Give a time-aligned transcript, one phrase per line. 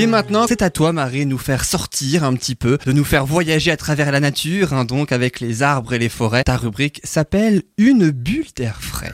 [0.00, 3.04] Et maintenant, c'est à toi, Marie, de nous faire sortir un petit peu, de nous
[3.04, 6.42] faire voyager à travers la nature, hein, donc avec les arbres et les forêts.
[6.42, 9.12] Ta rubrique s'appelle Une bulle d'air frais.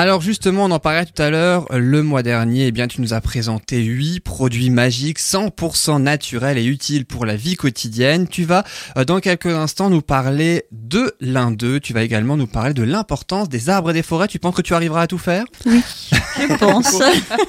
[0.00, 3.12] Alors justement, on en parlait tout à l'heure, le mois dernier, eh bien tu nous
[3.12, 8.26] as présenté 8 produits magiques 100% naturels et utiles pour la vie quotidienne.
[8.26, 8.64] Tu vas
[8.96, 12.82] euh, dans quelques instants nous parler de l'un d'eux, tu vas également nous parler de
[12.82, 14.26] l'importance des arbres et des forêts.
[14.26, 15.44] Tu penses que tu arriveras à tout faire?
[15.66, 15.82] Oui,
[16.38, 16.98] je pense.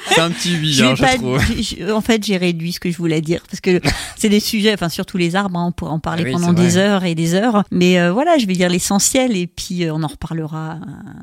[0.10, 1.96] C'est un petit oui, hein, je trouve.
[1.96, 3.80] En fait, j'ai réduit ce que je voulais dire parce que
[4.18, 6.76] c'est des sujets, enfin surtout les arbres, hein, on pourrait en parler ah pendant des
[6.76, 7.64] heures et des heures.
[7.72, 10.76] Mais euh, voilà, je vais dire l'essentiel et puis euh, on en reparlera à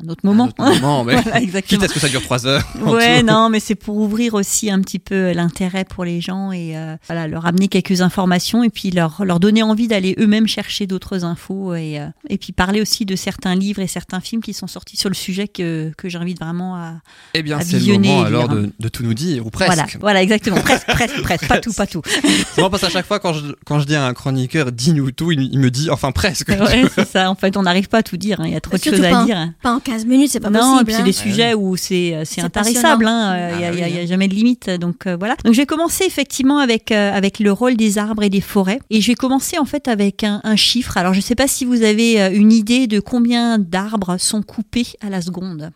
[0.02, 0.48] un autre moment.
[0.56, 1.80] Un autre moment voilà, exactement.
[1.80, 2.64] Quitte à ce que ça dure trois heures.
[2.80, 6.76] Ouais, non, mais c'est pour ouvrir aussi un petit peu l'intérêt pour les gens et
[6.76, 10.86] euh, voilà, leur amener quelques informations et puis leur, leur donner envie d'aller eux-mêmes chercher
[10.86, 14.52] d'autres infos et, euh, et puis parler aussi de certains livres et certains films qui
[14.52, 16.94] sont sortis sur le sujet que, que j'invite vraiment à
[17.34, 19.72] Eh bien, c'est le moment alors de, de, tout nous dire, ou presque.
[19.72, 20.60] Voilà, voilà exactement.
[20.60, 21.48] presque, presque, presque.
[21.48, 22.02] Pas tout, pas tout.
[22.04, 25.32] C'est parce qu'à chaque fois, quand je, quand je dis à un chroniqueur, dis-nous tout,
[25.32, 26.48] il, me dit, enfin presque.
[26.48, 27.30] Ouais, c'est ça.
[27.30, 28.40] En fait, on n'arrive pas à tout dire.
[28.40, 28.46] Hein.
[28.46, 29.52] Il y a trop de choses à dire.
[29.62, 33.34] Pas en 15 minutes, c'est pas possible des sujets où c'est euh, c'est intarissable, hein,
[33.34, 34.70] euh, il n'y a, a, jamais de limite.
[34.70, 35.36] Donc euh, voilà.
[35.44, 38.80] Donc je vais commencer effectivement avec avec le rôle des arbres et des forêts.
[38.90, 40.96] Et je vais commencer en fait avec un, un chiffre.
[40.96, 44.86] Alors je ne sais pas si vous avez une idée de combien d'arbres sont coupés
[45.00, 45.70] à la seconde.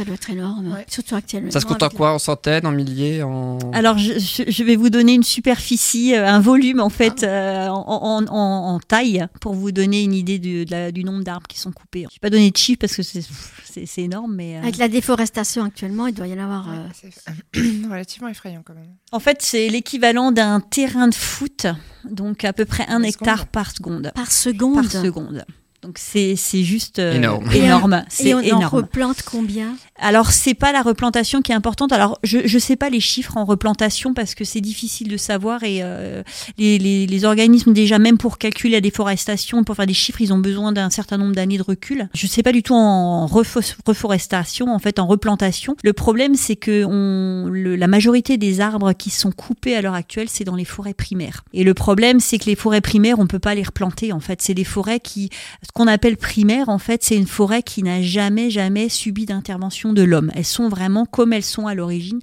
[0.00, 1.50] Ça doit être énorme, surtout actuellement.
[1.50, 3.58] Ça se compte en quoi En centaines, en milliers en...
[3.74, 7.26] Alors, je, je, vais vous donner une superficie, euh, un volume en fait, ah.
[7.26, 11.58] euh, en, en, en, taille, pour vous donner une idée du, du nombre d'arbres qui
[11.58, 11.98] sont coupés.
[11.98, 14.56] Je ne vais pas donner de chiffres parce que c'est énorme, mais...
[14.56, 16.66] Euh, Avec la déforestation actuellement, il doit y en avoir...
[16.94, 18.94] C'est relativement effrayant quand même.
[19.12, 21.66] En fait, c'est l'équivalent d'un terrain de foot,
[22.08, 24.12] donc à peu près un hectare par seconde.
[24.14, 25.44] Par seconde Par seconde.
[25.82, 27.50] Donc c'est juste euh, énorme.
[27.52, 28.04] énorme.
[28.20, 29.76] Et on, en replante combien?
[30.00, 31.92] Alors c'est pas la replantation qui est importante.
[31.92, 35.62] Alors je je sais pas les chiffres en replantation parce que c'est difficile de savoir
[35.62, 36.22] et euh,
[36.58, 40.32] les, les, les, organismes déjà même pour calculer la déforestation, pour faire des chiffres, ils
[40.32, 42.08] ont besoin d'un certain nombre d'années de recul.
[42.14, 45.76] Je sais pas du tout en reforestation, en fait en replantation.
[45.84, 49.94] Le problème c'est que on, le, la majorité des arbres qui sont coupés à l'heure
[49.94, 51.44] actuelle c'est dans les forêts primaires.
[51.52, 54.12] Et le problème c'est que les forêts primaires on peut pas les replanter.
[54.12, 55.30] En fait c'est des forêts qui
[55.62, 59.89] ce qu'on appelle primaire, en fait, c'est une forêt qui n'a jamais, jamais subi d'intervention
[59.92, 60.30] de l'homme.
[60.34, 62.20] Elles sont vraiment comme elles sont à l'origine.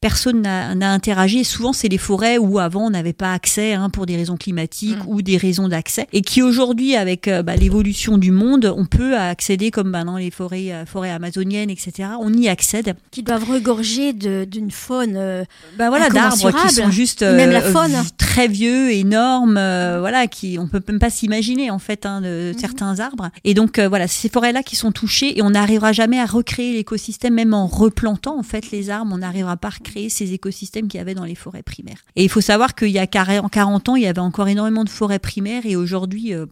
[0.00, 1.40] Personne n'a interagi.
[1.40, 4.36] Et souvent, c'est des forêts où avant on n'avait pas accès hein, pour des raisons
[4.36, 5.08] climatiques mmh.
[5.08, 9.16] ou des raisons d'accès, et qui aujourd'hui, avec euh, bah, l'évolution du monde, on peut
[9.16, 12.10] accéder comme bah, dans les forêts, euh, forêts amazoniennes, etc.
[12.20, 12.94] On y accède.
[13.10, 15.14] Qui doivent regorger d'une faune.
[15.16, 15.44] Euh,
[15.78, 17.92] bah voilà, d'arbres qui sont juste même la faune.
[18.16, 22.58] très vieux, énormes, voilà, qui on peut même pas s'imaginer en fait hein, de mmh.
[22.58, 23.30] certains arbres.
[23.44, 27.05] Et donc voilà, ces forêts-là qui sont touchées et on n'arrivera jamais à recréer l'écosystème,
[27.30, 30.98] même en replantant en fait les arbres, on n'arrivera pas à recréer ces écosystèmes qu'il
[30.98, 32.04] y avait dans les forêts primaires.
[32.14, 34.88] Et il faut savoir qu'il y a 40 ans, il y avait encore énormément de
[34.88, 36.46] forêts primaires et aujourd'hui, euh,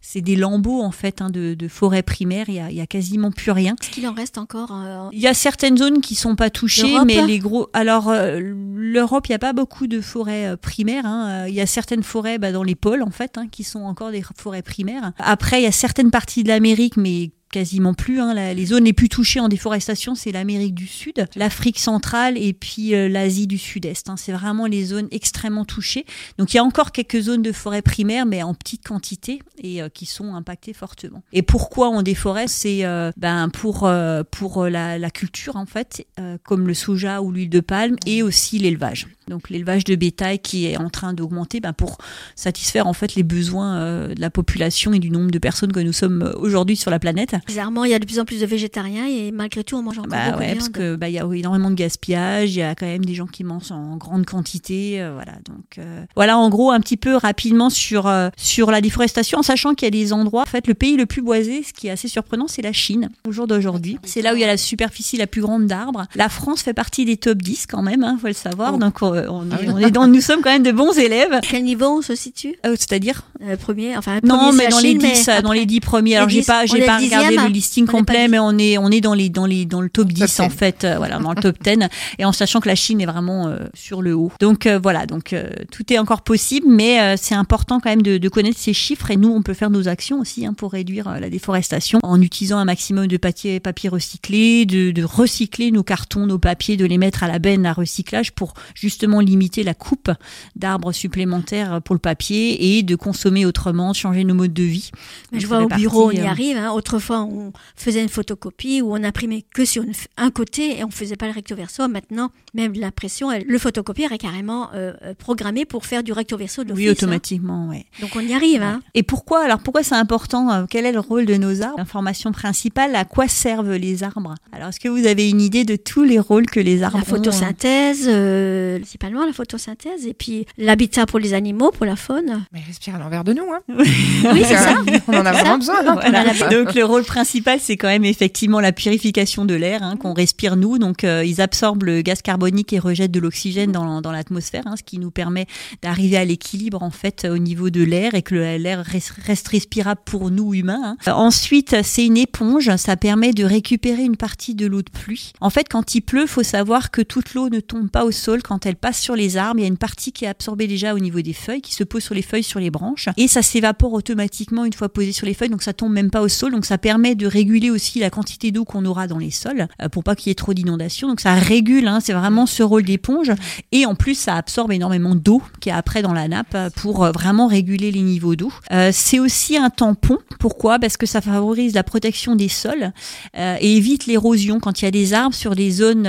[0.00, 2.46] c'est des lambeaux en fait hein, de, de forêts primaires.
[2.48, 3.74] Il y, a, il y a quasiment plus rien.
[3.80, 6.96] Est-ce qu'il en reste encore euh, Il y a certaines zones qui sont pas touchées,
[7.04, 7.68] mais les gros.
[7.72, 11.04] Alors l'Europe, il n'y a pas beaucoup de forêts primaires.
[11.04, 11.46] Hein.
[11.48, 14.10] Il y a certaines forêts bah, dans les pôles en fait, hein, qui sont encore
[14.10, 15.12] des forêts primaires.
[15.18, 18.20] Après, il y a certaines parties de l'Amérique, mais quasiment plus.
[18.20, 18.34] Hein.
[18.54, 22.94] les zones les plus touchées en déforestation, c'est l'Amérique du Sud, l'Afrique centrale et puis
[22.94, 24.08] euh, l'Asie du Sud-Est.
[24.08, 24.16] Hein.
[24.16, 26.04] C'est vraiment les zones extrêmement touchées.
[26.38, 29.82] Donc il y a encore quelques zones de forêt primaire, mais en petite quantité et
[29.82, 31.22] euh, qui sont impactées fortement.
[31.32, 32.54] Et pourquoi on déforeste?
[32.54, 33.88] C'est euh, ben pour
[34.30, 36.06] pour la, la, culture en fait,
[36.44, 39.06] comme le soja ou l'huile de palme, et aussi l'élevage.
[39.28, 41.98] Donc l'élevage de bétail qui est en train d'augmenter ben, pour
[42.34, 45.92] satisfaire en fait les besoins de la population et du nombre de personnes que nous
[45.92, 47.36] sommes aujourd'hui sur la planète.
[47.46, 49.98] Bizarrement, il y a de plus en plus de végétariens et malgré tout, on mange
[49.98, 52.62] encore bah beaucoup ouais, parce que bah il y a énormément de gaspillage, il y
[52.62, 55.32] a quand même des gens qui mangent en grande quantité, euh, voilà.
[55.46, 59.42] Donc euh, voilà, en gros, un petit peu rapidement sur euh, sur la déforestation, en
[59.42, 60.42] sachant qu'il y a des endroits.
[60.42, 63.10] En fait, le pays le plus boisé, ce qui est assez surprenant, c'est la Chine.
[63.26, 66.06] Au jour d'aujourd'hui, c'est là où il y a la superficie la plus grande d'arbres.
[66.14, 68.74] La France fait partie des top 10 quand même, hein, faut le savoir.
[68.74, 68.78] Oh.
[68.78, 71.40] Donc on, est, ah on est dans, nous sommes quand même de bons élèves.
[71.42, 73.22] Quel niveau on se situe C'est-à-dire
[73.60, 76.16] premier, enfin premier, non, mais dans les 10, dans les 10 premiers.
[76.16, 79.14] Alors j'ai pas j'ai pas regardé le listing complet, mais on est, on est dans,
[79.14, 81.88] les, dans, les, dans le top 10 en fait, euh, voilà, dans le top 10,
[82.18, 84.32] et en sachant que la Chine est vraiment euh, sur le haut.
[84.40, 85.34] Donc euh, voilà, donc
[85.70, 89.16] tout est encore possible, mais c'est important quand même de, de, connaître ces chiffres, et
[89.16, 92.64] nous, on peut faire nos actions aussi hein, pour réduire la déforestation en utilisant un
[92.64, 97.28] maximum de papier, recyclé, de, de recycler nos cartons, nos papiers, de les mettre à
[97.28, 100.10] la benne à recyclage pour justement justement limiter la coupe
[100.54, 104.90] d'arbres supplémentaires pour le papier et de consommer autrement, de changer nos modes de vie.
[105.32, 106.56] Mais je vois au bureau, on y euh, arrive.
[106.58, 106.72] hein.
[106.72, 110.90] Autrefois, on faisait une photocopie où on imprimait que sur une un côté et on
[110.90, 111.88] faisait pas le recto verso.
[111.88, 116.64] Maintenant, même l'impression, le photocopieur est carrément euh, euh, programmé pour faire du recto verso
[116.64, 116.82] d'office.
[116.82, 116.92] Oui, hein.
[116.92, 117.86] automatiquement, ouais.
[118.00, 118.62] Donc on y arrive.
[118.62, 118.80] Hein.
[118.94, 121.78] Et pourquoi alors pourquoi c'est important Quel est le rôle de nos arbres?
[121.78, 124.34] L'information principale, à quoi servent les arbres?
[124.52, 127.02] Alors est-ce que vous avez une idée de tous les rôles que les arbres La
[127.02, 132.44] ont photosynthèse, euh, principalement la photosynthèse, et puis l'habitat pour les animaux, pour la faune.
[132.52, 133.44] Mais ils respirent à l'envers de nous.
[133.52, 133.60] Hein.
[133.68, 134.74] Oui, c'est ça.
[135.06, 135.76] On en a vraiment besoin.
[135.86, 135.94] hein.
[135.94, 136.24] Voilà.
[136.50, 140.56] Donc le rôle principal, c'est quand même effectivement la purification de l'air hein, qu'on respire
[140.56, 140.78] nous.
[140.78, 144.74] Donc euh, ils absorbent le gaz carbonique et rejettent de l'oxygène dans, dans l'atmosphère, hein,
[144.76, 145.46] ce qui nous permet
[145.82, 150.00] d'arriver à l'équilibre en fait au niveau de l'air et que l'air reste, reste respirable
[150.04, 150.80] pour nous humains.
[150.82, 150.96] hein.
[151.08, 152.74] Euh, Ensuite, c'est une éponge.
[152.76, 155.32] Ça permet de récupérer une partie de l'eau de pluie.
[155.40, 158.42] En fait, quand il pleut, faut savoir que toute l'eau ne tombe pas au sol.
[158.42, 160.94] Quand elle passe sur les arbres, il y a une partie qui est absorbée déjà
[160.94, 163.42] au niveau des feuilles, qui se pose sur les feuilles, sur les branches, et ça
[163.42, 165.48] s'évapore automatiquement une fois posé sur les feuilles.
[165.48, 166.52] Donc ça tombe même pas au sol.
[166.52, 169.88] Donc ça permet de réguler aussi la quantité d'eau qu'on aura dans les sols euh,
[169.88, 171.08] pour pas qu'il y ait trop d'inondations.
[171.08, 171.86] Donc ça régule.
[171.88, 173.32] hein, c'est vraiment ce rôle d'éponge.
[173.72, 177.04] Et en plus, ça absorbe énormément d'eau qui est après dans la nappe euh, pour
[177.04, 178.52] euh, vraiment réguler les niveaux d'eau.
[178.92, 180.18] C'est aussi un tampon.
[180.38, 180.78] Pourquoi?
[180.78, 182.92] Parce que ça favorise la protection des sols
[183.34, 184.60] et évite l'érosion.
[184.60, 186.08] Quand il y a des arbres sur des zones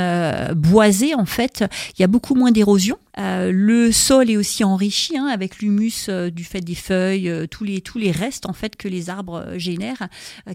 [0.56, 1.64] boisées, en fait,
[1.98, 2.98] il y a beaucoup moins d'érosion.
[3.20, 7.48] Euh, le sol est aussi enrichi hein, avec l'humus euh, du fait des feuilles, euh,
[7.48, 10.08] tous les tous les restes en fait que les arbres génèrent,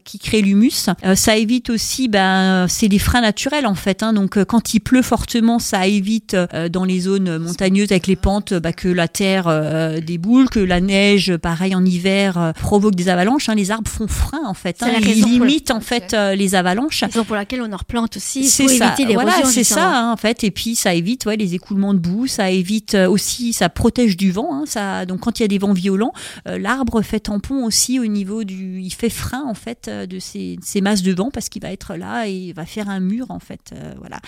[0.04, 0.88] qui créent l'humus.
[1.14, 4.02] Ça évite aussi, ben c'est des freins naturels en fait.
[4.02, 6.36] Hein, donc quand il pleut fortement, ça évite
[6.70, 11.36] dans les zones montagneuses avec les pentes bah, que la terre déboule, que la neige,
[11.36, 13.48] pareil en hiver, provoque des avalanches.
[13.48, 13.54] hein.
[13.54, 14.76] Les arbres font frein en fait.
[14.78, 15.00] C'est hein.
[15.00, 17.02] la Ils limitent en fait les avalanches.
[17.02, 19.30] Raison pour laquelle on en replante aussi C'est ça, éviter l'érosion.
[19.30, 20.44] voilà, c'est ça hein, en fait.
[20.44, 24.16] Et puis ça évite ouais, les écoulements de boue, ça évite euh, aussi, ça protège
[24.16, 24.64] du vent.
[24.76, 26.12] hein, donc quand il y a des vents violents,
[26.48, 30.18] euh, l'arbre fait tampon aussi au niveau du, il fait frein en fait euh, de
[30.18, 33.26] ces, masses de vent parce qu'il va être là et il va faire un mur
[33.30, 33.74] en fait.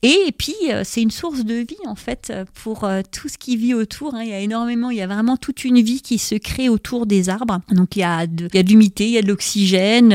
[0.03, 2.33] Et, puis c'est une source de vie en fait
[2.63, 4.15] pour tout ce qui vit autour.
[4.15, 4.23] hein.
[4.23, 7.07] Il y a énormément, il y a vraiment toute une vie qui se crée autour
[7.07, 7.61] des arbres.
[7.71, 10.11] Donc il y a de, il y a de l'humidité, il y a de l'oxygène,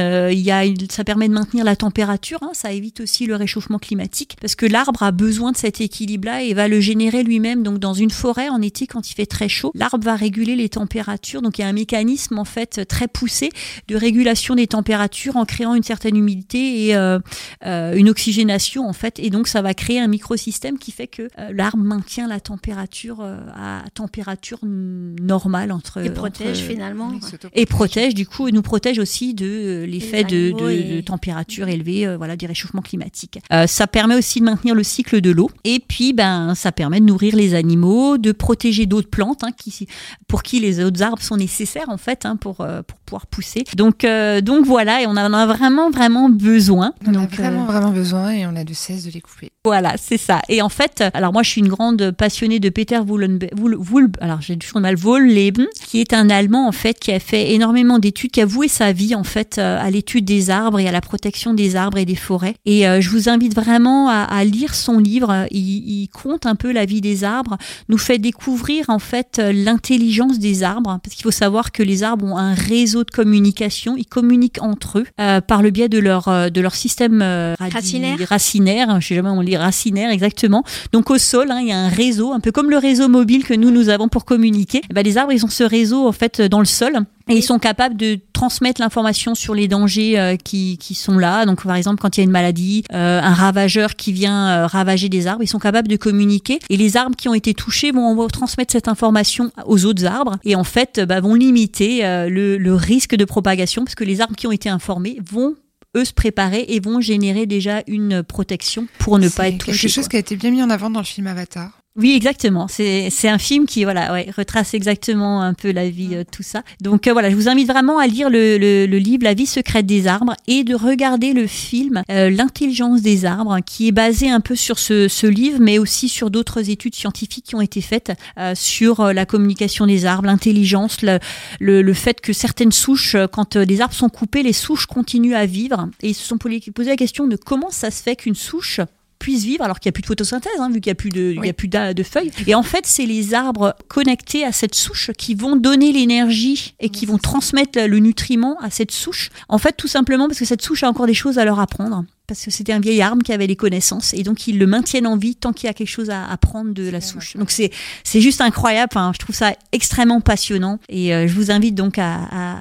[0.89, 2.39] ça permet de maintenir la température.
[2.41, 2.51] hein.
[2.53, 6.53] ça évite aussi le réchauffement climatique parce que l'arbre a besoin de cet équilibre-là et
[6.53, 7.63] va le générer lui-même.
[7.63, 10.69] Donc dans une forêt en été quand il fait très chaud, l'arbre va réguler les
[10.69, 11.41] températures.
[11.41, 13.49] Donc il y a un mécanisme en fait très poussé
[13.87, 17.19] de régulation des températures en créant une certaine humidité et euh,
[17.65, 19.19] euh, une oxygénation en fait.
[19.19, 23.19] Et donc ça va créer un microsystème qui fait que euh, l'arbre maintient la température
[23.21, 27.11] euh, à température normale entre Et protège entre- finalement.
[27.53, 31.01] Et protège du coup et nous protège aussi de euh, l'effet de, de, et- de
[31.01, 33.39] température élevée, euh, voilà, du réchauffement climatique.
[33.51, 36.99] Euh, ça permet aussi de maintenir le cycle de l'eau et puis ben ça permet
[36.99, 39.87] de nourrir les animaux, de protéger d'autres plantes hein, qui,
[40.27, 43.63] pour qui les autres arbres sont nécessaires en fait hein, pour euh, pour pouvoir pousser.
[43.75, 46.93] Donc euh, donc voilà et on en a vraiment vraiment besoin.
[47.05, 49.49] On a donc, euh, vraiment, vraiment besoin et on a de cesse de les couper.
[49.65, 50.41] voilà, c'est ça.
[50.49, 54.11] Et en fait, alors moi je suis une grande passionnée de Peter Wullenbe- Wul- Wul-
[54.21, 57.99] alors j'ai toujours mal Wohlleben, qui est un Allemand en fait qui a fait énormément
[57.99, 61.01] d'études, qui a voué sa vie en fait à l'étude des arbres et à la
[61.01, 62.55] protection des arbres et des forêts.
[62.65, 65.45] Et euh, je vous invite vraiment à, à lire son livre.
[65.51, 65.59] Il,
[66.03, 67.57] il compte un peu la vie des arbres,
[67.89, 72.03] nous fait découvrir en fait euh, l'intelligence des arbres, parce qu'il faut savoir que les
[72.03, 73.95] arbres ont un réseau de communication.
[73.97, 77.55] Ils communiquent entre eux euh, par le biais de leur euh, de leur système euh,
[77.59, 78.17] Racinaire.
[78.27, 79.01] racinaire.
[79.01, 80.63] Je sais jamais on lit racinaire exactement.
[80.91, 83.43] Donc au sol, hein, il y a un réseau, un peu comme le réseau mobile
[83.43, 84.81] que nous nous avons pour communiquer.
[84.89, 87.05] Eh ben, les arbres, ils ont ce réseau en fait dans le sol.
[87.29, 91.45] Et ils sont capables de transmettre l'information sur les dangers euh, qui, qui sont là.
[91.45, 94.67] Donc, par exemple, quand il y a une maladie, euh, un ravageur qui vient euh,
[94.67, 96.59] ravager des arbres, ils sont capables de communiquer.
[96.69, 100.55] Et les arbres qui ont été touchés vont transmettre cette information aux autres arbres et
[100.55, 104.21] en fait euh, bah, vont limiter euh, le, le risque de propagation parce que les
[104.21, 105.55] arbres qui ont été informés vont
[105.97, 109.75] eux se préparer et vont générer déjà une protection pour ne pas C'est être quelque
[109.75, 109.87] touchés.
[109.89, 110.09] chose quoi.
[110.11, 111.80] qui a été bien mis en avant dans le film Avatar.
[111.97, 112.69] Oui, exactement.
[112.69, 116.63] C'est un film qui voilà ouais, retrace exactement un peu la vie, euh, tout ça.
[116.79, 119.45] Donc euh, voilà, je vous invite vraiment à lire le, le, le livre La vie
[119.45, 124.29] secrète des arbres et de regarder le film euh, L'intelligence des arbres, qui est basé
[124.29, 127.81] un peu sur ce, ce livre, mais aussi sur d'autres études scientifiques qui ont été
[127.81, 131.19] faites euh, sur euh, la communication des arbres, l'intelligence, le,
[131.59, 135.89] le, fait que certaines souches, quand les arbres sont coupés, les souches continuent à vivre.
[136.01, 138.79] Et ils se sont posé la question de comment ça se fait qu'une souche
[139.21, 141.09] puisse vivre alors qu'il n'y a plus de photosynthèse, hein, vu qu'il n'y a plus
[141.09, 142.31] de, il y a plus de feuilles.
[142.47, 146.89] Et en fait, c'est les arbres connectés à cette souche qui vont donner l'énergie et
[146.89, 149.29] qui vont transmettre le nutriment à cette souche.
[149.47, 152.03] En fait, tout simplement parce que cette souche a encore des choses à leur apprendre.
[152.27, 155.07] parce que c'était un vieil arbre qui avait les connaissances et donc ils le maintiennent
[155.07, 157.35] en vie tant qu'il y a quelque chose à apprendre de la souche.
[157.35, 157.71] Donc c'est
[158.03, 158.91] c'est juste incroyable.
[159.13, 162.57] Je trouve ça extrêmement passionnant et euh, je vous invite donc à, à,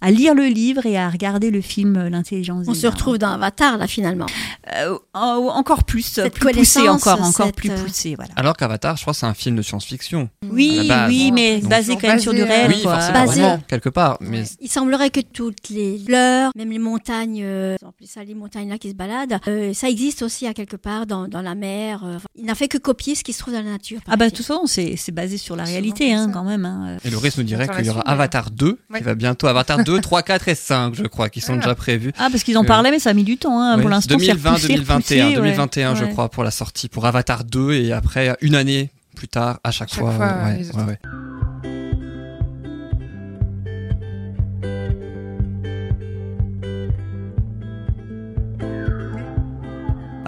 [0.00, 2.66] à lire le livre et à regarder le film euh, L'intelligence.
[2.68, 2.96] On des se arbres.
[2.98, 4.26] retrouve dans Avatar, là, finalement.
[4.76, 8.30] Euh, en- encore plus, Cette plus poussé encore, encore cette, plus euh, poussé, voilà.
[8.36, 10.28] Alors qu'Avatar, je crois, c'est un film de science-fiction.
[10.50, 12.94] Oui, oui, mais Donc, basé quand même sur du réel, oui, quoi.
[13.00, 13.40] forcément, Basé.
[13.40, 14.16] vraiment, quelque part.
[14.20, 17.76] Mais Il semblerait que toutes les fleurs, même les montagnes, euh,
[18.06, 21.28] ça, les montagnes là qui se baladent, euh, ça existe aussi à quelque part dans,
[21.28, 22.02] dans la mer.
[22.04, 24.00] euh, il n'a fait que copier ce qui se trouve dans la nature.
[24.08, 26.32] Ah bah toute façon, c'est basé sur la réalité, hein, ça.
[26.32, 26.64] quand même.
[26.64, 26.96] Hein.
[27.04, 28.98] Et Loris nous dirait qu'il y aura Avatar 2, Ouais.
[28.98, 29.46] qui va bientôt.
[29.46, 31.56] Avatar 2, 3, 4 et 5, je crois, qui sont Ah.
[31.56, 32.12] déjà prévus.
[32.18, 33.60] Ah, parce qu'ils en parlaient, mais ça a mis du temps.
[33.60, 33.76] Hein.
[33.76, 35.34] Ouais, Pour l'instant, c'est 2020, repoussé, 2021, repoussé, ouais.
[35.36, 39.58] 2021, je crois, pour la sortie, pour Avatar 2, et après, une année plus tard,
[39.64, 40.12] à chaque, Chaque fois.
[40.12, 40.26] fois,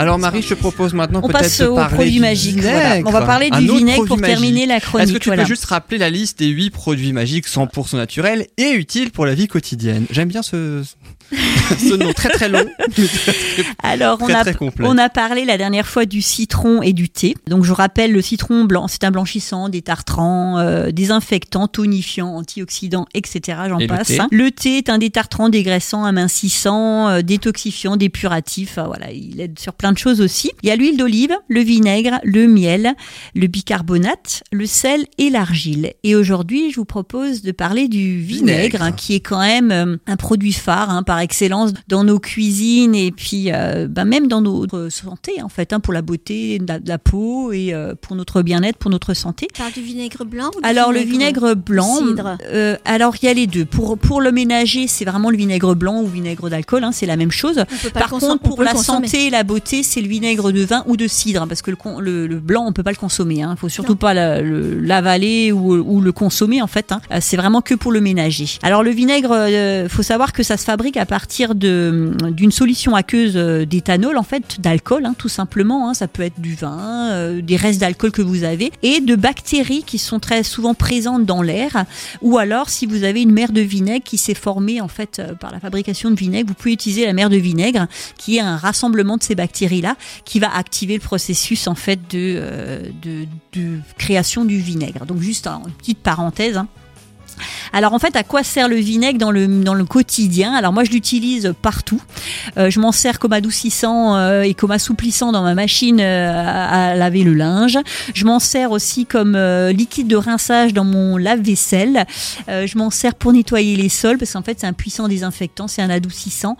[0.02, 2.60] Alors Marie, je te propose maintenant peut-être passe de parler produits du magiques.
[2.60, 3.00] voilà.
[3.06, 5.12] On va parler du vinaigre pour terminer la Est-ce chronique.
[5.14, 5.44] que tu voilà.
[5.44, 9.34] peux juste rappeler la liste des 8 produits magiques 100% naturels et utiles pour la
[9.34, 10.06] vie quotidienne?
[10.10, 10.82] J'aime bien ce,
[11.78, 14.44] ce nom très très long, très, Alors, on a,
[14.80, 17.34] on a parlé la dernière fois du citron et du thé.
[17.48, 23.58] Donc, je rappelle, le citron blanc, c'est un blanchissant, détartrant, euh, désinfectant, tonifiant, antioxydant, etc.
[23.68, 24.08] J'en Et le passe.
[24.08, 24.18] thé?
[24.30, 28.78] Le thé est un détartrant, dégraissant, amincissant, euh, détoxifiant, dépuratif.
[28.84, 30.50] Voilà, il aide sur plein de choses aussi.
[30.62, 32.94] Il y a l'huile d'olive, le vinaigre, le miel,
[33.34, 35.92] le bicarbonate, le sel et l'argile.
[36.04, 38.42] Et aujourd'hui, je vous propose de parler du vinaigre,
[38.78, 38.82] Vinaigre.
[38.82, 42.94] hein, qui est quand même euh, un produit phare hein, par excellence dans nos cuisines
[42.94, 46.66] et puis euh, ben, même dans notre santé en fait, hein, pour la beauté de
[46.66, 49.48] la, de la peau et euh, pour notre bien-être, pour notre santé.
[49.52, 52.36] Tu parles du vinaigre blanc ou du Alors le vinaigre blanc, cidre?
[52.52, 53.64] euh, alors il y a les deux.
[53.64, 57.16] Pour pour le ménager, c'est vraiment le vinaigre blanc ou vinaigre d'alcool, hein, c'est la
[57.16, 57.64] même chose.
[57.94, 59.06] Par contre, on pour la consommer.
[59.08, 61.76] santé et la beauté, c'est le vinaigre de vin ou de cidre, parce que le,
[61.76, 63.36] con- le, le blanc, on peut pas le consommer.
[63.38, 63.96] Il faut surtout Non.
[63.96, 66.92] pas la- le- l'avaler ou, ou le consommer en fait.
[66.92, 67.00] hein.
[67.20, 68.46] C'est vraiment que pour le ménager.
[68.62, 73.34] Alors le vinaigre, euh, faut savoir que ça se fabrique à partir d'une solution aqueuse
[73.36, 75.90] euh, d'éthanol en fait, d'alcool, hein, tout simplement.
[75.90, 75.92] hein.
[75.92, 79.82] Ça peut être du vin, euh, des restes d'alcool que vous avez, et de bactéries
[79.82, 81.84] qui sont très souvent présentes dans l'air
[82.22, 85.34] ou alors si vous avez une mer de vinaigre qui s'est formée en fait euh,
[85.34, 88.56] par la fabrication de vinaigre, vous pouvez utiliser la mer de vinaigre qui est un
[88.56, 92.40] rassemblement de ces bactéries là qui va activer le processus en fait de,
[93.02, 95.04] de, création du vinaigre.
[95.04, 96.56] Donc juste une petite parenthèse.
[96.56, 96.68] hein.
[97.72, 100.54] Alors en fait, à quoi sert le vinaigre dans le, dans le quotidien?
[100.54, 102.00] Alors moi, je l'utilise partout.
[102.56, 106.90] Euh, je m'en sers comme adoucissant euh, et comme assouplissant dans ma machine euh, à,
[106.90, 107.78] à laver le linge.
[108.14, 109.36] Je m'en sers aussi comme
[109.70, 112.06] liquide de rinçage dans mon lave-vaisselle.
[112.48, 115.82] Je m'en sers pour nettoyer les sols parce qu'en fait, c'est un puissant désinfectant, c'est
[115.82, 116.56] un adoucissant.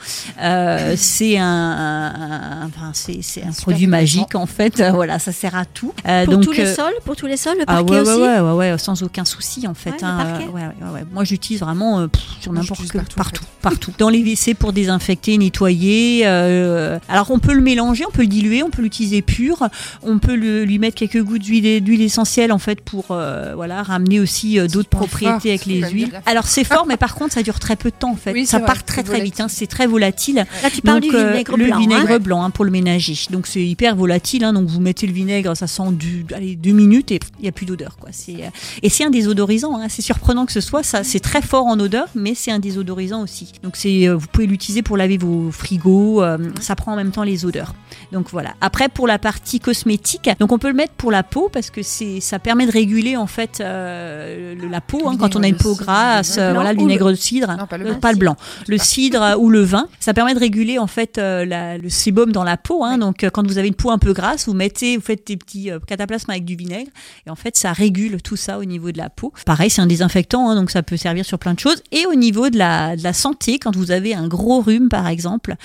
[0.96, 4.82] C'est un, un- un- enfin, c'est, un produit magique en fait.
[4.92, 5.92] Voilà, ça sert à tout.
[6.04, 8.10] Pour donc, tous les sols, pour tous les sols, le ah parquet ouais, aussi?
[8.20, 9.90] ouais, ouais, ouais, ouais, sans aucun souci en fait.
[9.90, 11.04] Ouais, hein, ouais.
[11.12, 14.54] Moi j'utilise vraiment euh, pff, sur n'importe que partout, partout, en partout, Dans les WC
[14.54, 16.22] pour désinfecter, nettoyer.
[16.26, 19.68] euh, alors on peut le mélanger, on peut le diluer, on peut l'utiliser pur,
[20.02, 23.82] on peut le- lui mettre quelques gouttes d'huile, d'huile essentielle en fait pour euh, voilà
[23.82, 26.20] ramener aussi d'autres propriétés fort, avec les huiles.
[26.26, 28.32] Alors c'est fort, mais par contre ça dure très peu de temps en fait.
[28.32, 30.44] Oui, ça part très très vite, hein, c'est très volatile.
[30.62, 31.78] Là, tu parles Donc, du vinaigre le blanc.
[31.78, 32.18] vinaigre hein.
[32.18, 33.16] blanc hein, pour le ménager.
[33.30, 34.42] Donc c'est hyper volatile.
[34.52, 37.52] donc vous mettez le vinaigre, ça sent du, allez, deux minutes et il n'y a
[37.52, 37.96] plus d'odeur.
[37.98, 38.10] quoi.
[38.12, 38.50] C'est
[38.82, 39.80] et c'est un désodorisant.
[39.88, 41.02] C'est surprenant que ce soit ça.
[41.04, 43.52] C'est très fort en odeur, mais c'est un désodorisant aussi.
[43.62, 46.22] Donc c'est euh, vous pouvez l'utiliser pour laver vos frigos.
[46.22, 47.74] euh, ça prend en même temps les odeurs.
[48.12, 48.54] Donc voilà.
[48.60, 51.82] Après pour la partie cosmétique, donc on peut le mettre pour la peau parce que
[51.82, 55.56] c'est ça permet de réguler en fait euh, la peau hein, quand on a une
[55.56, 56.34] peau grasse.
[56.38, 57.56] voilà le vinaigre de cidre.
[57.58, 57.94] Non, pas le blanc.
[58.00, 58.36] pas le blanc
[58.68, 59.88] le cidre ou le vin.
[60.00, 62.84] Ça permet de réguler en fait euh, la- le sébum dans la peau.
[62.84, 62.94] Hein.
[62.94, 63.00] Oui.
[63.00, 65.70] Donc quand vous avez une peau un peu grasse, vous mettez, vous faites des petits
[65.86, 66.90] cataplasmes avec du vinaigre
[67.26, 69.32] et en fait ça régule tout ça au niveau de la peau.
[69.46, 71.82] Pareil, c'est un désinfectant, hein, donc ça peut servir sur plein de choses.
[71.92, 75.06] Et au niveau de la, de la santé, quand vous avez un gros rhume par
[75.08, 75.56] exemple.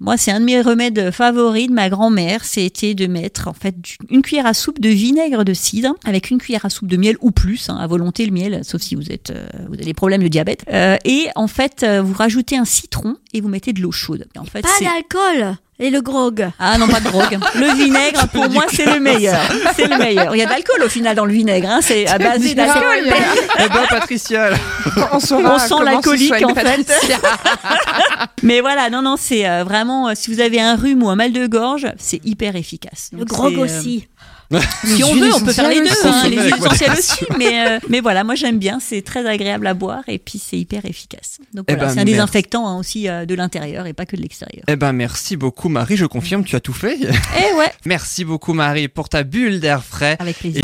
[0.00, 3.76] Moi, c'est un de mes remèdes favoris de ma grand-mère, c'était de mettre en fait
[4.10, 7.16] une cuillère à soupe de vinaigre de cidre avec une cuillère à soupe de miel
[7.20, 9.94] ou plus, hein, à volonté le miel, sauf si vous êtes, euh, vous avez des
[9.94, 10.64] problèmes de diabète.
[10.70, 14.26] Euh, et en fait, euh, vous rajoutez un citron et vous mettez de l'eau chaude.
[14.36, 16.48] En fait, Pas d'alcool et le grog.
[16.58, 17.38] ah non, pas de drogue.
[17.54, 19.40] Le vinaigre, pour moi, c'est le meilleur.
[19.74, 20.34] C'est le meilleur.
[20.34, 21.68] Il y a de l'alcool au final dans le vinaigre.
[21.68, 21.80] Hein.
[21.82, 23.12] C'est à base d'alcool.
[23.58, 24.56] Eh ben, Patricia, là.
[25.12, 26.92] On, On sent l'alcoolique, en fait.
[28.42, 31.16] Mais voilà, non, non, c'est euh, vraiment, euh, si vous avez un rhume ou un
[31.16, 33.10] mal de gorge, c'est hyper efficace.
[33.16, 34.06] Le grog euh, aussi.
[34.84, 37.24] Si on veut, on peut faire les deux, hein, les huiles essentielles aussi.
[37.38, 40.58] Mais, euh, mais voilà, moi j'aime bien, c'est très agréable à boire et puis c'est
[40.58, 41.38] hyper efficace.
[41.54, 42.12] Donc Eh voilà, ben, c'est un merci.
[42.12, 44.64] désinfectant hein, aussi euh, de l'intérieur et pas que de l'extérieur.
[44.68, 46.98] Eh ben merci beaucoup Marie, je confirme, tu as tout fait.
[47.00, 50.16] Eh ouais, Merci beaucoup Marie pour ta bulle d'air frais.
[50.20, 50.62] avec plaisir.